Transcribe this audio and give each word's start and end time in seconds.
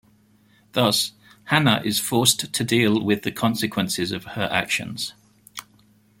Thus, 0.71 1.11
Hannah 1.43 1.83
is 1.85 1.99
forced 1.99 2.39
to 2.51 2.63
deal 2.63 3.03
with 3.03 3.21
the 3.21 3.31
consequences 3.31 4.11
of 4.11 4.23
her 4.23 4.49
actions. 4.51 5.13